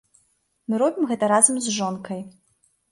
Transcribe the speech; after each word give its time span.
Мы 0.67 0.79
робім 0.83 1.05
гэта 1.11 1.31
разам 1.35 1.55
з 1.67 1.79
жонкай. 1.79 2.27